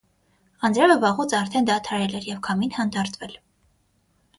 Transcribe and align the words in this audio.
Անձրևը 0.69 0.95
վաղուց 1.03 1.37
արդեն 1.41 1.69
դադարել 1.69 2.19
էր, 2.23 2.27
և 2.33 2.43
քամին 2.51 2.77
հանդարտվել. 2.83 3.41